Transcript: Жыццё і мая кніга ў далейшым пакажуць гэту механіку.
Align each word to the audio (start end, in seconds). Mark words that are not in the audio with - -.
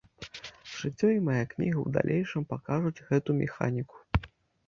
Жыццё 0.77 1.07
і 1.15 1.19
мая 1.27 1.43
кніга 1.51 1.79
ў 1.83 1.89
далейшым 1.97 2.43
пакажуць 2.53 3.03
гэту 3.09 3.35
механіку. 3.43 3.97